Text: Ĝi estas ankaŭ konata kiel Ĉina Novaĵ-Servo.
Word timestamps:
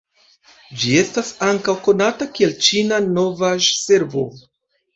Ĝi 0.83 0.95
estas 1.01 1.29
ankaŭ 1.49 1.75
konata 1.89 2.29
kiel 2.39 2.57
Ĉina 2.69 3.01
Novaĵ-Servo. 3.13 4.29